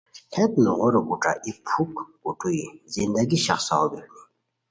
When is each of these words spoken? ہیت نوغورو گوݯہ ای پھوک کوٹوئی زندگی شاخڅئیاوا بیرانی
ہیت 0.33 0.51
نوغورو 0.63 1.01
گوݯہ 1.07 1.31
ای 1.45 1.51
پھوک 1.67 1.95
کوٹوئی 2.21 2.63
زندگی 2.95 3.37
شاخڅئیاوا 3.45 3.87
بیرانی 3.91 4.21